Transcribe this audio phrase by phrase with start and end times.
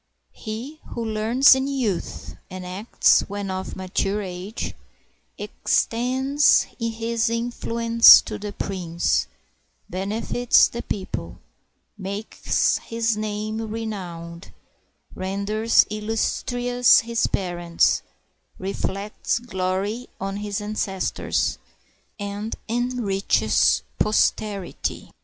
[0.33, 4.73] He who learns in youth, and acts when of mature age.
[5.37, 9.27] Extends his influence to the prince,
[9.87, 11.37] benefits the people.
[11.99, 14.51] Makes his name renowned,
[15.13, 18.01] renders illustrious his parents,
[18.57, 21.59] Reflects glory on his ancestors,
[22.17, 25.11] and enriches posterity.